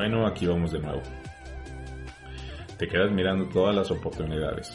[0.00, 1.02] Bueno, aquí vamos de nuevo.
[2.78, 4.74] Te quedas mirando todas las oportunidades,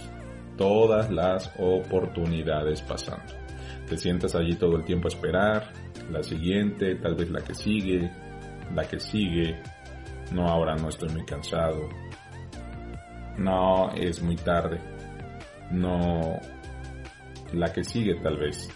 [0.55, 3.33] todas las oportunidades pasando.
[3.90, 5.74] Te sientas allí todo el tiempo a esperar,
[6.12, 8.12] la siguiente, tal vez la que sigue,
[8.76, 9.60] la que sigue.
[10.31, 11.89] No, ahora no estoy muy cansado.
[13.39, 14.79] No, es muy tarde.
[15.71, 16.39] No,
[17.52, 18.70] la que sigue tal vez.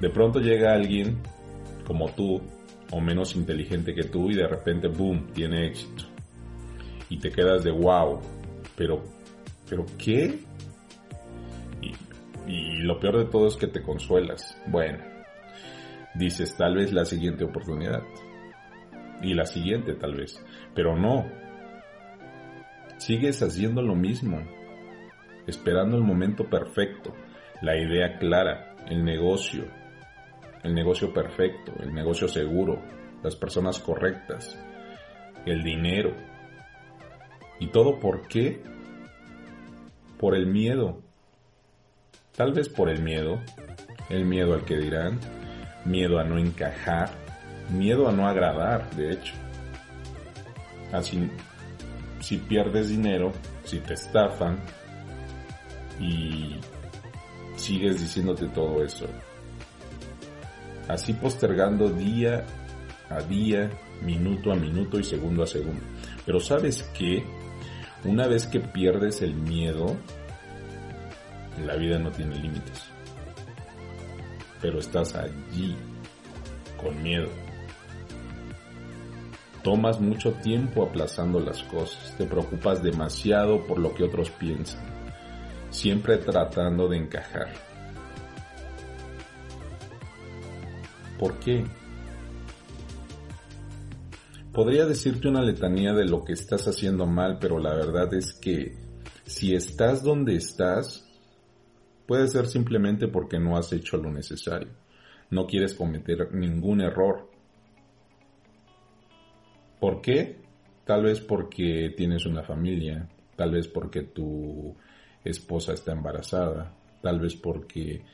[0.00, 1.20] De pronto llega alguien
[1.84, 2.40] como tú
[2.94, 6.04] o menos inteligente que tú y de repente, boom, tiene éxito.
[7.08, 8.20] Y te quedas de wow,
[8.76, 9.02] pero,
[9.68, 10.38] pero ¿qué?
[11.82, 11.92] Y,
[12.46, 14.56] y lo peor de todo es que te consuelas.
[14.68, 14.98] Bueno,
[16.14, 18.04] dices tal vez la siguiente oportunidad.
[19.22, 20.40] Y la siguiente tal vez.
[20.72, 21.26] Pero no.
[22.98, 24.38] Sigues haciendo lo mismo.
[25.48, 27.12] Esperando el momento perfecto.
[27.60, 28.76] La idea clara.
[28.86, 29.64] El negocio
[30.64, 32.82] el negocio perfecto, el negocio seguro,
[33.22, 34.58] las personas correctas,
[35.46, 36.14] el dinero.
[37.60, 38.62] ¿Y todo por qué?
[40.18, 41.00] Por el miedo.
[42.34, 43.40] Tal vez por el miedo,
[44.08, 45.20] el miedo al que dirán,
[45.84, 47.10] miedo a no encajar,
[47.70, 49.34] miedo a no agradar, de hecho.
[50.92, 51.30] Así,
[52.20, 53.32] si pierdes dinero,
[53.64, 54.58] si te estafan
[56.00, 56.56] y
[57.56, 59.06] sigues diciéndote todo eso,
[60.88, 62.44] así postergando día
[63.10, 63.70] a día,
[64.02, 65.82] minuto a minuto y segundo a segundo.
[66.24, 67.24] Pero sabes que
[68.04, 69.96] una vez que pierdes el miedo,
[71.64, 72.82] la vida no tiene límites.
[74.60, 75.76] Pero estás allí
[76.80, 77.28] con miedo.
[79.62, 84.82] Tomas mucho tiempo aplazando las cosas, te preocupas demasiado por lo que otros piensan,
[85.70, 87.73] siempre tratando de encajar
[91.18, 91.64] ¿Por qué?
[94.52, 98.76] Podría decirte una letanía de lo que estás haciendo mal, pero la verdad es que
[99.24, 101.04] si estás donde estás,
[102.06, 104.70] puede ser simplemente porque no has hecho lo necesario.
[105.30, 107.28] No quieres cometer ningún error.
[109.80, 110.40] ¿Por qué?
[110.84, 114.76] Tal vez porque tienes una familia, tal vez porque tu
[115.24, 118.04] esposa está embarazada, tal vez porque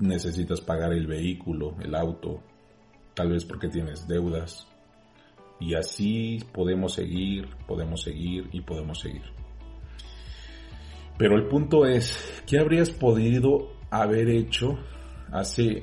[0.00, 2.42] necesitas pagar el vehículo, el auto,
[3.14, 4.66] tal vez porque tienes deudas.
[5.60, 9.22] Y así podemos seguir, podemos seguir y podemos seguir.
[11.18, 14.78] Pero el punto es, ¿qué habrías podido haber hecho
[15.32, 15.82] hace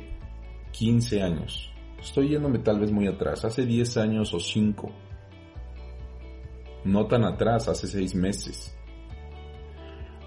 [0.71, 1.69] 15 años?
[1.99, 4.91] Estoy yéndome tal vez muy atrás, hace 10 años o 5.
[6.85, 8.77] No tan atrás, hace 6 meses.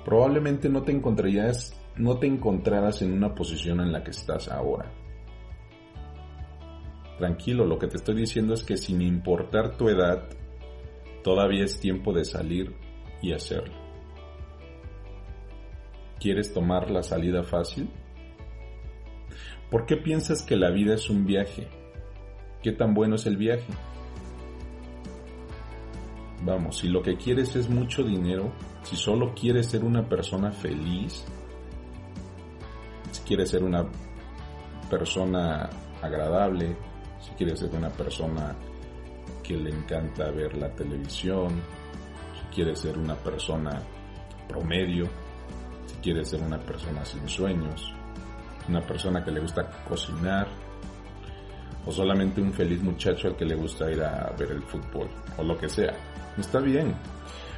[0.05, 4.91] Probablemente no te encontrarías no te encontraras en una posición en la que estás ahora.
[7.19, 10.29] Tranquilo, lo que te estoy diciendo es que sin importar tu edad,
[11.25, 12.75] todavía es tiempo de salir
[13.21, 13.75] y hacerlo.
[16.21, 17.91] ¿Quieres tomar la salida fácil?
[19.71, 21.69] ¿Por qué piensas que la vida es un viaje?
[22.63, 23.73] ¿Qué tan bueno es el viaje?
[26.45, 31.27] Vamos, si lo que quieres es mucho dinero, si solo quieres ser una persona feliz,
[33.29, 33.85] quieres ser una
[34.89, 35.69] persona
[36.01, 36.75] agradable,
[37.21, 38.57] si quieres ser una persona
[39.43, 41.61] que le encanta ver la televisión,
[42.33, 43.83] si quieres ser una persona
[44.49, 45.07] promedio,
[45.85, 47.93] si quieres ser una persona sin sueños,
[48.67, 50.49] una persona que le gusta cocinar,
[51.85, 55.43] o solamente un feliz muchacho al que le gusta ir a ver el fútbol, o
[55.43, 55.93] lo que sea.
[56.39, 56.95] Está bien,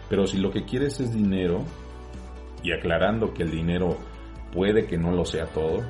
[0.08, 1.64] pero si lo que quieres es dinero,
[2.64, 3.96] y aclarando que el dinero
[4.52, 5.84] puede que no lo sea todo,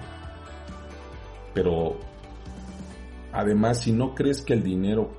[1.54, 1.98] pero
[3.32, 5.10] además si no crees que el dinero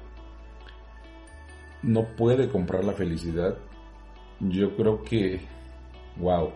[1.81, 3.57] no puede comprar la felicidad,
[4.39, 5.41] yo creo que,
[6.17, 6.51] wow,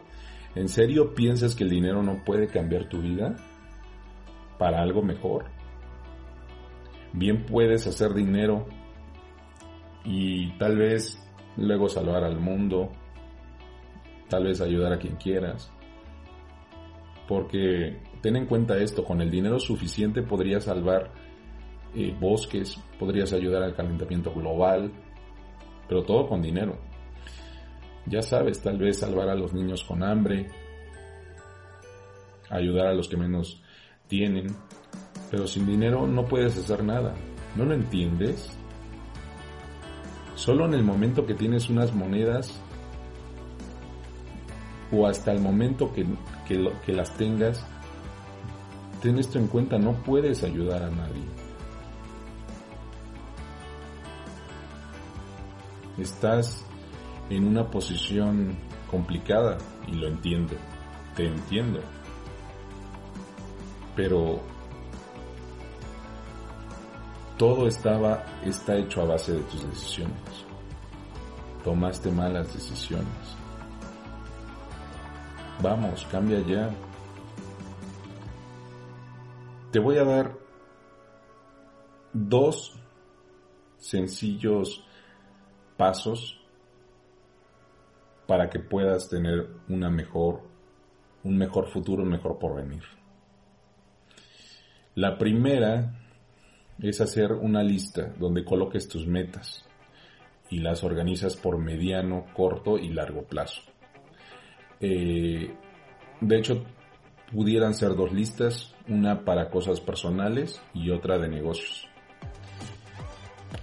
[0.55, 3.35] ¿en serio piensas que el dinero no puede cambiar tu vida
[4.57, 5.45] para algo mejor?
[7.13, 8.65] Bien puedes hacer dinero
[10.03, 11.21] y tal vez
[11.57, 12.91] luego salvar al mundo,
[14.29, 15.71] tal vez ayudar a quien quieras,
[17.27, 21.11] porque ten en cuenta esto, con el dinero suficiente podrías salvar
[21.95, 24.91] eh, bosques, podrías ayudar al calentamiento global,
[25.87, 26.77] pero todo con dinero.
[28.05, 30.47] Ya sabes, tal vez salvar a los niños con hambre,
[32.49, 33.61] ayudar a los que menos
[34.07, 34.47] tienen,
[35.31, 37.15] pero sin dinero no puedes hacer nada.
[37.55, 38.55] ¿No lo entiendes?
[40.35, 42.61] Solo en el momento que tienes unas monedas
[44.91, 46.05] o hasta el momento que,
[46.47, 47.65] que, las tengas,
[49.01, 51.23] ten esto en cuenta, no puedes ayudar a nadie.
[55.97, 56.65] Estás
[57.29, 58.57] en una posición
[58.91, 60.55] complicada y lo entiendo,
[61.15, 61.79] te entiendo.
[63.95, 64.41] Pero
[67.37, 70.45] todo estaba está hecho a base de tus decisiones.
[71.63, 73.44] Tomaste malas decisiones.
[75.61, 76.69] Vamos, cambia ya.
[79.71, 80.33] Te voy a dar
[82.13, 82.73] dos
[83.77, 84.85] sencillos
[85.77, 86.39] pasos
[88.27, 90.41] para que puedas tener una mejor,
[91.23, 92.83] un mejor futuro, un mejor porvenir.
[94.95, 95.93] La primera
[96.79, 99.65] es hacer una lista donde coloques tus metas
[100.49, 103.61] y las organizas por mediano, corto y largo plazo.
[104.79, 105.53] Eh,
[106.21, 106.63] de hecho,
[107.31, 111.87] pudieran ser dos listas, una para cosas personales y otra de negocios.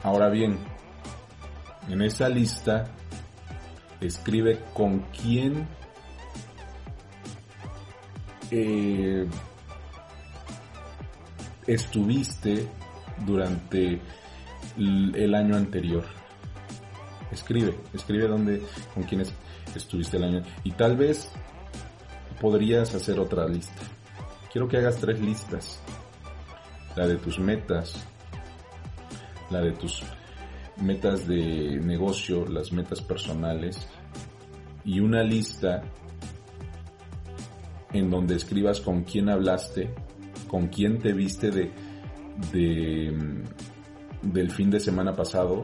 [0.03, 0.59] Ahora bien,
[1.89, 2.85] en esa lista
[4.01, 5.69] escribe con quién
[8.51, 9.27] eh,
[11.67, 12.67] estuviste
[13.25, 14.01] durante
[14.77, 16.05] el año anterior.
[17.31, 18.63] Escribe, escribe dónde,
[18.93, 19.33] con quiénes
[19.79, 20.43] estuviste el año.
[20.65, 21.31] Y tal vez
[22.41, 23.83] podrías hacer otra lista.
[24.51, 25.81] Quiero que hagas tres listas.
[26.97, 27.95] La de tus metas,
[29.51, 30.03] la de tus
[30.77, 33.87] metas de negocio, las metas personales
[34.85, 35.83] y una lista
[37.93, 39.95] en donde escribas con quién hablaste,
[40.49, 41.71] con quién te viste de,
[42.53, 43.43] de
[44.23, 45.63] del fin de semana pasado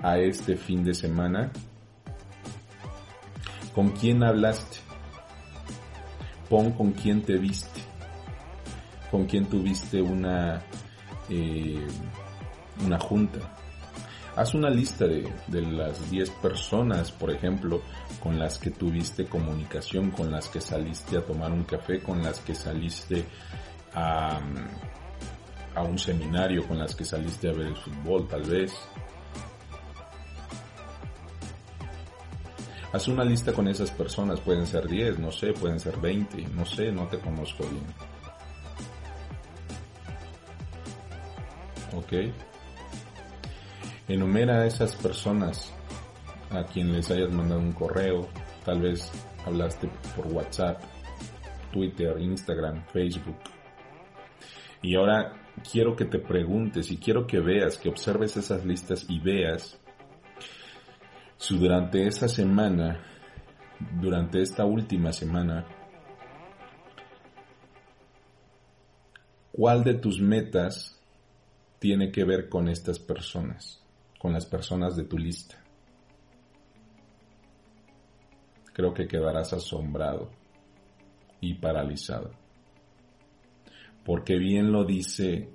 [0.00, 1.50] a este fin de semana,
[3.74, 4.78] con quién hablaste,
[6.48, 7.80] pon con quién te viste,
[9.10, 10.62] con quién tuviste una
[11.28, 11.86] eh,
[12.84, 13.38] una junta,
[14.36, 15.30] Haz una lista de,
[15.62, 17.82] las 10 personas, por ejemplo,
[18.20, 22.40] con las que tuviste comunicación, con las que saliste a tomar un café, con las
[22.40, 23.24] que saliste
[23.94, 24.40] a,
[25.76, 28.72] a un seminario, con las que saliste a ver el fútbol, tal vez.
[32.94, 36.64] Haz una lista con esas personas, pueden ser 10, no sé, pueden ser 20, no
[36.64, 37.82] sé, no te conozco bien.
[41.96, 42.32] ¿Ok?
[44.06, 45.74] Enumera a esas personas
[46.50, 48.28] a quien les hayas mandado un correo,
[48.64, 49.10] tal vez
[49.44, 50.80] hablaste por WhatsApp,
[51.72, 53.38] Twitter, Instagram, Facebook.
[54.82, 55.32] Y ahora
[55.68, 59.80] quiero que te preguntes y quiero que veas, que observes esas listas y veas
[61.44, 63.04] si durante esa semana,
[64.00, 65.66] durante esta última semana,
[69.52, 71.00] cuál de tus metas
[71.78, 73.84] tiene que ver con estas personas
[74.24, 75.62] con las personas de tu lista.
[78.72, 80.30] Creo que quedarás asombrado
[81.42, 82.30] y paralizado.
[84.02, 85.50] Porque bien lo dice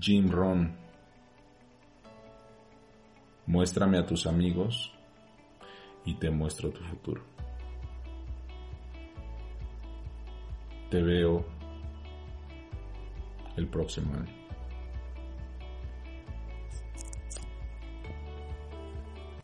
[0.00, 0.76] Jim Ron,
[3.50, 4.92] muéstrame a tus amigos
[6.04, 7.22] y te muestro tu futuro.
[10.88, 11.44] Te veo
[13.56, 14.39] el próximo año.